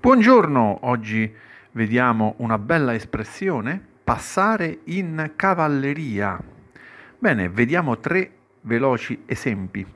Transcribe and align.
Buongiorno, 0.00 0.78
oggi 0.84 1.30
vediamo 1.72 2.32
una 2.38 2.56
bella 2.56 2.94
espressione, 2.94 3.78
passare 4.02 4.78
in 4.84 5.32
cavalleria. 5.36 6.40
Bene, 7.18 7.50
vediamo 7.50 7.98
tre 7.98 8.30
veloci 8.62 9.24
esempi. 9.26 9.86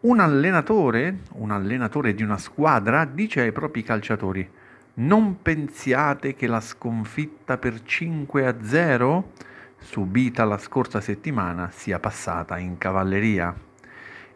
Un 0.00 0.18
allenatore, 0.18 1.18
un 1.32 1.50
allenatore 1.50 2.14
di 2.14 2.22
una 2.22 2.38
squadra 2.38 3.04
dice 3.04 3.42
ai 3.42 3.52
propri 3.52 3.82
calciatori 3.82 4.50
non 4.94 5.42
pensiate 5.42 6.34
che 6.34 6.46
la 6.46 6.62
sconfitta 6.62 7.58
per 7.58 7.82
5 7.82 8.46
a 8.46 8.64
0 8.64 9.32
subita 9.76 10.44
la 10.44 10.56
scorsa 10.56 11.02
settimana 11.02 11.68
sia 11.70 11.98
passata 11.98 12.56
in 12.56 12.78
cavalleria. 12.78 13.54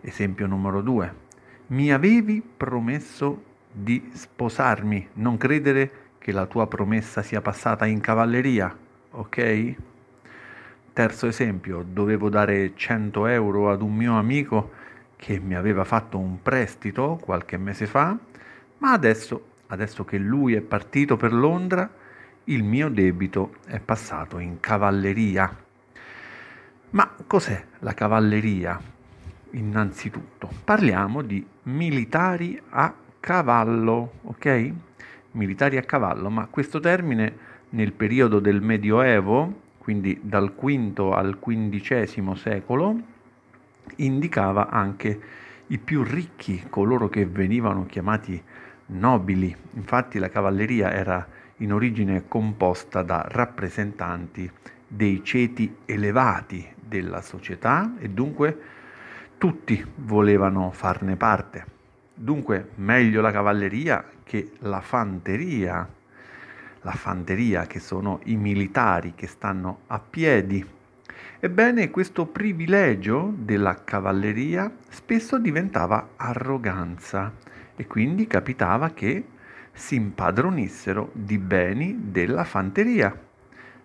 Esempio 0.02 0.46
numero 0.46 0.82
2. 0.82 1.14
Mi 1.68 1.90
avevi 1.90 2.42
promesso 2.54 3.52
di 3.76 4.10
sposarmi, 4.12 5.08
non 5.14 5.36
credere 5.36 5.90
che 6.18 6.30
la 6.30 6.46
tua 6.46 6.68
promessa 6.68 7.22
sia 7.22 7.40
passata 7.40 7.86
in 7.86 8.00
cavalleria, 8.00 8.74
ok? 9.10 9.74
Terzo 10.92 11.26
esempio, 11.26 11.84
dovevo 11.86 12.28
dare 12.28 12.72
100 12.76 13.26
euro 13.26 13.70
ad 13.70 13.82
un 13.82 13.94
mio 13.94 14.16
amico 14.16 14.70
che 15.16 15.40
mi 15.40 15.56
aveva 15.56 15.84
fatto 15.84 16.18
un 16.18 16.40
prestito 16.40 17.18
qualche 17.20 17.56
mese 17.56 17.86
fa, 17.86 18.16
ma 18.78 18.92
adesso, 18.92 19.46
adesso 19.66 20.04
che 20.04 20.18
lui 20.18 20.54
è 20.54 20.60
partito 20.60 21.16
per 21.16 21.32
Londra, 21.32 21.90
il 22.44 22.62
mio 22.62 22.88
debito 22.88 23.56
è 23.66 23.80
passato 23.80 24.38
in 24.38 24.60
cavalleria. 24.60 25.52
Ma 26.90 27.10
cos'è 27.26 27.64
la 27.80 27.92
cavalleria? 27.92 28.92
innanzitutto. 29.54 30.48
Parliamo 30.64 31.22
di 31.22 31.44
militari 31.64 32.60
a 32.70 32.92
cavallo, 33.24 34.16
ok? 34.24 34.72
Militari 35.30 35.78
a 35.78 35.82
cavallo, 35.82 36.28
ma 36.28 36.46
questo 36.48 36.78
termine 36.78 37.34
nel 37.70 37.94
periodo 37.94 38.38
del 38.38 38.60
Medioevo, 38.60 39.62
quindi 39.78 40.20
dal 40.22 40.52
V 40.52 41.10
al 41.10 41.38
XV 41.40 42.34
secolo, 42.34 43.00
indicava 43.96 44.68
anche 44.68 45.18
i 45.68 45.78
più 45.78 46.02
ricchi, 46.02 46.66
coloro 46.68 47.08
che 47.08 47.24
venivano 47.24 47.86
chiamati 47.86 48.40
nobili. 48.88 49.56
Infatti 49.72 50.18
la 50.18 50.28
cavalleria 50.28 50.92
era 50.92 51.26
in 51.58 51.72
origine 51.72 52.28
composta 52.28 53.00
da 53.02 53.24
rappresentanti 53.26 54.50
dei 54.86 55.24
ceti 55.24 55.74
elevati 55.86 56.62
della 56.78 57.22
società 57.22 57.94
e 57.98 58.10
dunque 58.10 58.58
tutti 59.38 59.82
volevano 59.94 60.70
farne 60.72 61.16
parte. 61.16 61.73
Dunque 62.16 62.70
meglio 62.76 63.20
la 63.20 63.32
cavalleria 63.32 64.04
che 64.22 64.52
la 64.60 64.80
fanteria. 64.80 65.88
La 66.82 66.92
fanteria 66.92 67.66
che 67.66 67.80
sono 67.80 68.20
i 68.24 68.36
militari 68.36 69.14
che 69.16 69.26
stanno 69.26 69.80
a 69.88 69.98
piedi. 69.98 70.64
Ebbene, 71.40 71.90
questo 71.90 72.26
privilegio 72.26 73.32
della 73.36 73.82
cavalleria 73.82 74.70
spesso 74.88 75.38
diventava 75.38 76.10
arroganza 76.16 77.32
e 77.74 77.86
quindi 77.88 78.28
capitava 78.28 78.90
che 78.90 79.24
si 79.72 79.96
impadronissero 79.96 81.10
di 81.12 81.36
beni 81.38 82.10
della 82.12 82.44
fanteria 82.44 83.12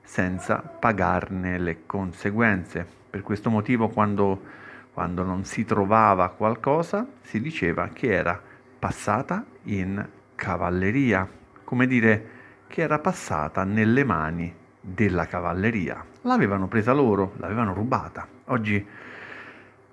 senza 0.04 0.58
pagarne 0.58 1.58
le 1.58 1.80
conseguenze. 1.88 2.86
Per 3.10 3.24
questo 3.24 3.50
motivo 3.50 3.90
quando 3.90 4.68
quando 5.00 5.23
non 5.23 5.45
si 5.45 5.64
trovava 5.64 6.28
qualcosa, 6.28 7.08
si 7.22 7.39
diceva 7.39 7.88
che 7.94 8.11
era 8.11 8.38
passata 8.80 9.45
in 9.64 10.05
cavalleria, 10.36 11.25
come 11.64 11.88
dire 11.88 12.28
che 12.67 12.81
era 12.81 13.00
passata 13.00 13.64
nelle 13.64 14.03
mani 14.03 14.53
della 14.81 15.25
cavalleria. 15.25 16.03
L'avevano 16.23 16.67
presa 16.67 16.92
loro, 16.92 17.31
l'avevano 17.38 17.73
rubata. 17.73 18.27
Oggi 18.48 18.86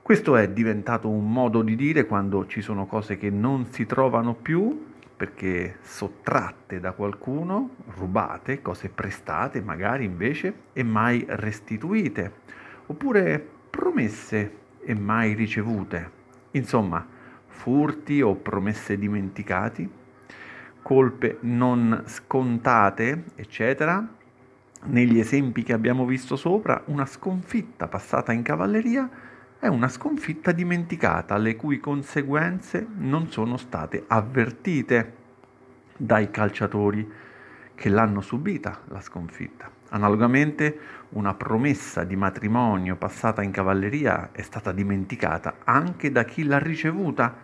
questo 0.02 0.34
è 0.34 0.48
diventato 0.48 1.08
un 1.08 1.30
modo 1.30 1.62
di 1.62 1.76
dire 1.76 2.04
quando 2.04 2.44
ci 2.48 2.60
sono 2.60 2.86
cose 2.86 3.16
che 3.16 3.30
non 3.30 3.66
si 3.66 3.86
trovano 3.86 4.34
più 4.34 4.86
perché 5.16 5.76
sottratte 5.82 6.80
da 6.80 6.90
qualcuno, 6.90 7.76
rubate, 7.96 8.60
cose 8.60 8.88
prestate 8.88 9.62
magari 9.62 10.04
invece 10.04 10.52
e 10.72 10.82
mai 10.82 11.24
restituite, 11.28 12.32
oppure 12.86 13.50
promesse 13.70 14.64
e 14.86 14.94
mai 14.94 15.34
ricevute. 15.34 16.10
Insomma, 16.52 17.04
furti 17.46 18.22
o 18.22 18.36
promesse 18.36 18.96
dimenticati, 18.96 19.90
colpe 20.80 21.38
non 21.40 22.04
scontate, 22.06 23.24
eccetera. 23.34 24.06
Negli 24.84 25.18
esempi 25.18 25.64
che 25.64 25.72
abbiamo 25.72 26.06
visto 26.06 26.36
sopra, 26.36 26.80
una 26.86 27.06
sconfitta 27.06 27.88
passata 27.88 28.32
in 28.32 28.42
cavalleria 28.42 29.10
è 29.58 29.66
una 29.66 29.88
sconfitta 29.88 30.52
dimenticata, 30.52 31.36
le 31.38 31.56
cui 31.56 31.80
conseguenze 31.80 32.86
non 32.98 33.30
sono 33.30 33.56
state 33.56 34.04
avvertite 34.06 35.14
dai 35.96 36.30
calciatori 36.30 37.10
che 37.74 37.88
l'hanno 37.88 38.20
subita 38.20 38.82
la 38.88 39.00
sconfitta. 39.00 39.75
Analogamente, 39.90 40.78
una 41.10 41.34
promessa 41.34 42.02
di 42.02 42.16
matrimonio 42.16 42.96
passata 42.96 43.42
in 43.42 43.52
cavalleria 43.52 44.30
è 44.32 44.42
stata 44.42 44.72
dimenticata 44.72 45.58
anche 45.64 46.10
da 46.10 46.24
chi 46.24 46.44
l'ha 46.44 46.58
ricevuta, 46.58 47.34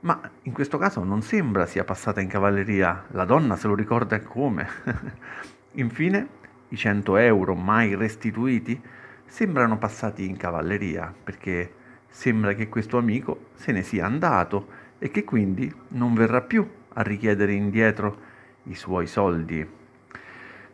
ma 0.00 0.30
in 0.42 0.52
questo 0.52 0.78
caso 0.78 1.04
non 1.04 1.22
sembra 1.22 1.66
sia 1.66 1.84
passata 1.84 2.20
in 2.20 2.28
cavalleria, 2.28 3.04
la 3.08 3.24
donna 3.24 3.56
se 3.56 3.66
lo 3.66 3.74
ricorda 3.74 4.20
come. 4.20 4.66
Infine, 5.72 6.28
i 6.68 6.76
100 6.76 7.16
euro 7.18 7.54
mai 7.54 7.94
restituiti 7.94 8.80
sembrano 9.26 9.78
passati 9.78 10.26
in 10.26 10.36
cavalleria 10.36 11.12
perché 11.22 11.72
sembra 12.08 12.54
che 12.54 12.68
questo 12.68 12.96
amico 12.96 13.46
se 13.54 13.72
ne 13.72 13.82
sia 13.82 14.06
andato 14.06 14.68
e 14.98 15.10
che 15.10 15.24
quindi 15.24 15.72
non 15.88 16.14
verrà 16.14 16.40
più 16.40 16.66
a 16.94 17.02
richiedere 17.02 17.52
indietro 17.52 18.16
i 18.64 18.74
suoi 18.74 19.06
soldi. 19.06 19.82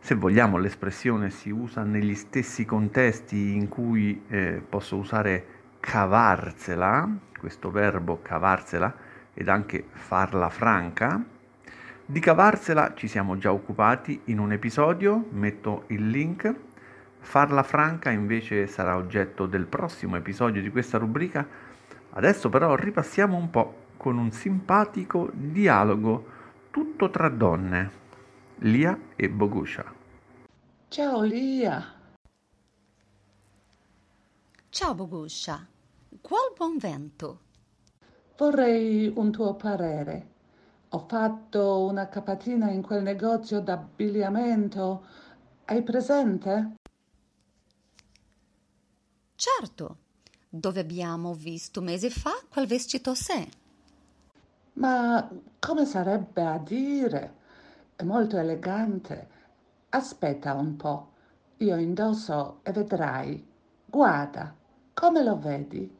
Se 0.03 0.15
vogliamo 0.15 0.57
l'espressione 0.57 1.29
si 1.29 1.51
usa 1.51 1.83
negli 1.83 2.15
stessi 2.15 2.65
contesti 2.65 3.53
in 3.53 3.69
cui 3.69 4.23
eh, 4.29 4.59
posso 4.67 4.97
usare 4.97 5.45
cavarsela, 5.79 7.07
questo 7.37 7.69
verbo 7.69 8.19
cavarsela, 8.19 8.91
ed 9.31 9.47
anche 9.47 9.85
farla 9.91 10.49
franca. 10.49 11.23
Di 12.03 12.19
cavarsela 12.19 12.95
ci 12.95 13.07
siamo 13.07 13.37
già 13.37 13.53
occupati 13.53 14.21
in 14.25 14.39
un 14.39 14.51
episodio, 14.51 15.27
metto 15.33 15.83
il 15.87 16.09
link. 16.09 16.51
Farla 17.19 17.61
franca 17.61 18.09
invece 18.09 18.65
sarà 18.65 18.97
oggetto 18.97 19.45
del 19.45 19.67
prossimo 19.67 20.15
episodio 20.15 20.63
di 20.63 20.71
questa 20.71 20.97
rubrica. 20.97 21.47
Adesso 22.13 22.49
però 22.49 22.73
ripassiamo 22.73 23.37
un 23.37 23.51
po' 23.51 23.75
con 23.97 24.17
un 24.17 24.31
simpatico 24.31 25.29
dialogo 25.31 26.25
tutto 26.71 27.11
tra 27.11 27.29
donne, 27.29 28.00
Lia 28.63 28.95
e 29.15 29.27
Bogusha. 29.27 29.83
Ciao 30.87 31.23
Lia. 31.23 31.83
Ciao 34.69 34.93
Bogusha. 34.93 35.67
Qual 36.21 36.53
buon 36.55 36.77
vento? 36.77 37.39
Vorrei 38.37 39.11
un 39.15 39.31
tuo 39.31 39.55
parere. 39.55 40.27
Ho 40.89 40.99
fatto 41.07 41.85
una 41.85 42.07
capatina 42.07 42.69
in 42.69 42.83
quel 42.83 43.01
negozio 43.01 43.61
d'abbigliamento. 43.61 45.05
Hai 45.65 45.81
presente? 45.81 46.75
Certo, 49.33 49.97
dove 50.47 50.81
abbiamo 50.81 51.33
visto 51.33 51.81
mesi 51.81 52.11
fa 52.11 52.39
quel 52.47 52.67
vestito 52.67 53.15
sé. 53.15 53.49
Ma 54.73 55.27
come 55.57 55.85
sarebbe 55.85 56.45
a 56.45 56.59
dire? 56.59 57.39
È 58.01 58.03
molto 58.03 58.35
elegante. 58.39 59.27
Aspetta 59.89 60.55
un 60.55 60.75
po', 60.75 61.11
io 61.57 61.77
indosso 61.77 62.61
e 62.63 62.71
vedrai. 62.71 63.47
Guarda, 63.85 64.55
come 64.91 65.23
lo 65.23 65.37
vedi? 65.37 65.97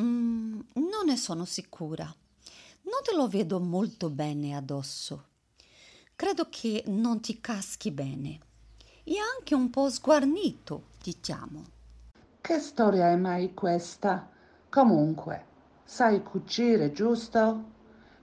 Mm, 0.00 0.60
non 0.74 1.06
ne 1.06 1.16
sono 1.16 1.44
sicura. 1.46 2.04
Non 2.04 3.02
te 3.02 3.16
lo 3.16 3.26
vedo 3.26 3.58
molto 3.58 4.08
bene 4.08 4.54
addosso. 4.54 5.24
Credo 6.14 6.46
che 6.48 6.84
non 6.86 7.20
ti 7.20 7.40
caschi 7.40 7.90
bene. 7.90 8.38
E 9.02 9.14
anche 9.18 9.56
un 9.56 9.68
po' 9.68 9.90
sguarnito, 9.90 10.90
diciamo. 11.02 11.64
Che 12.40 12.58
storia 12.60 13.10
è 13.10 13.16
mai 13.16 13.52
questa? 13.52 14.30
Comunque, 14.68 15.46
Sai 15.90 16.22
cucire, 16.22 16.92
giusto? 16.92 17.76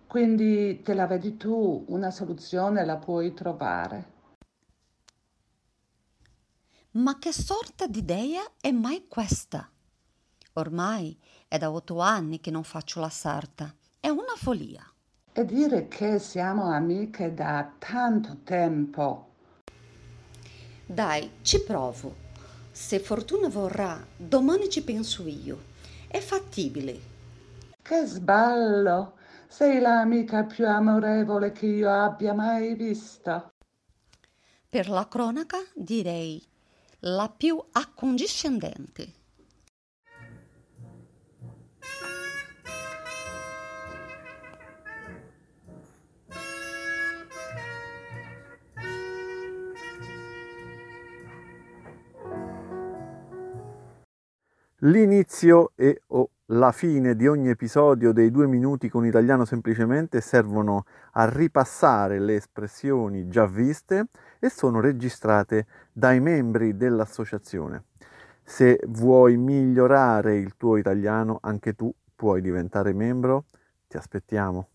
Quindi 0.07 0.81
te 0.81 0.93
la 0.93 1.07
vedi 1.07 1.37
tu, 1.37 1.85
una 1.89 2.09
soluzione 2.11 2.85
la 2.85 2.97
puoi 2.97 3.33
trovare. 3.33 4.13
Ma 6.91 7.19
che 7.19 7.31
sorta 7.33 7.87
di 7.87 7.99
idea 7.99 8.41
è 8.61 8.71
mai 8.71 9.07
questa? 9.07 9.69
Ormai 10.53 11.19
è 11.47 11.57
da 11.57 11.69
otto 11.71 11.99
anni 11.99 12.39
che 12.39 12.51
non 12.51 12.63
faccio 12.63 12.99
la 13.01 13.09
sarta. 13.09 13.75
È 13.99 14.07
una 14.09 14.35
follia. 14.35 14.89
e 15.33 15.45
dire 15.45 15.87
che 15.87 16.17
siamo 16.19 16.71
amiche 16.71 17.33
da 17.33 17.73
tanto 17.77 18.37
tempo. 18.43 19.33
Dai, 20.87 21.31
ci 21.41 21.61
provo. 21.63 22.15
Se 22.71 22.99
fortuna 22.99 23.47
vorrà, 23.49 24.05
domani 24.15 24.69
ci 24.69 24.83
penso 24.83 25.27
io. 25.27 25.73
È 26.07 26.19
fattibile. 26.19 26.99
Che 27.81 28.05
sballo! 28.05 29.13
Sei 29.57 29.79
l'amica 29.79 30.43
più 30.43 30.67
amorevole 30.67 31.53
che 31.53 31.65
io 31.65 31.89
abbia 31.89 32.33
mai 32.33 32.75
visto. 32.75 33.53
Per 34.67 34.89
la 34.89 35.07
cronaca 35.07 35.59
direi 35.73 36.45
la 36.99 37.33
più 37.33 37.63
accondiscendente. 37.71 39.13
L'inizio 54.79 55.71
e 55.75 56.01
o 56.07 56.29
la 56.49 56.71
fine 56.71 57.15
di 57.15 57.27
ogni 57.27 57.49
episodio 57.49 58.11
dei 58.11 58.29
due 58.29 58.45
minuti 58.45 58.87
con 58.87 59.03
italiano 59.03 59.45
semplicemente 59.45 60.21
servono 60.21 60.85
a 61.13 61.27
ripassare 61.27 62.19
le 62.19 62.35
espressioni 62.35 63.27
già 63.27 63.47
viste 63.47 64.09
e 64.37 64.49
sono 64.49 64.79
registrate 64.79 65.65
dai 65.91 66.19
membri 66.19 66.77
dell'associazione. 66.77 67.85
Se 68.43 68.79
vuoi 68.89 69.37
migliorare 69.37 70.37
il 70.37 70.55
tuo 70.55 70.77
italiano, 70.77 71.39
anche 71.41 71.73
tu 71.73 71.91
puoi 72.15 72.41
diventare 72.41 72.93
membro. 72.93 73.45
Ti 73.87 73.97
aspettiamo. 73.97 74.67